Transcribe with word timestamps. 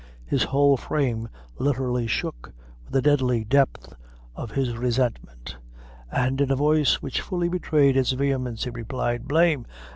His 0.25 0.45
whole 0.45 0.77
frame 0.77 1.29
literally 1.59 2.07
shook 2.07 2.55
with 2.83 2.91
the 2.93 3.03
deadly 3.03 3.43
depth 3.43 3.93
of 4.35 4.49
his 4.49 4.75
resentment; 4.75 5.57
and 6.11 6.41
in 6.41 6.49
a 6.49 6.55
voice 6.55 7.03
which 7.03 7.21
fully 7.21 7.49
betrayed 7.49 7.95
its 7.95 8.11
vehemence, 8.11 8.63
he 8.63 8.71
replied 8.71 9.27
"Blame! 9.27 9.67